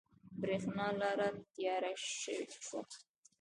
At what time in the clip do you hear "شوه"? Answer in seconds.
2.21-2.83